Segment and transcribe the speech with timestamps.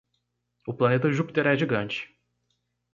[0.65, 2.11] O planeta Júpiter é gigante.